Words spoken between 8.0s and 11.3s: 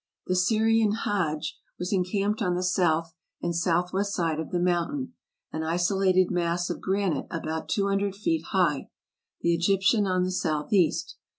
feet high, the Egyptian on the southeast.